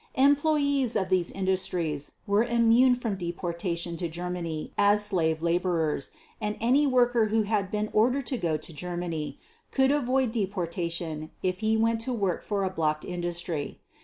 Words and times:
Employees 0.15 0.95
of 0.95 1.09
these 1.09 1.29
industries 1.29 2.13
were 2.25 2.43
immune 2.43 2.95
from 2.95 3.13
deportation 3.15 3.97
to 3.97 4.09
Germany 4.09 4.73
as 4.75 5.05
slave 5.05 5.43
laborers 5.43 6.09
and 6.41 6.57
any 6.59 6.87
worker 6.87 7.27
who 7.27 7.43
had 7.43 7.69
been 7.69 7.87
ordered 7.93 8.25
to 8.25 8.37
go 8.39 8.57
to 8.57 8.73
Germany 8.73 9.37
could 9.69 9.91
avoid 9.91 10.31
deportation 10.31 11.29
if 11.43 11.59
he 11.59 11.77
went 11.77 12.01
to 12.01 12.13
work 12.13 12.41
for 12.41 12.63
a 12.63 12.69
blocked 12.71 13.05
industry. 13.05 13.79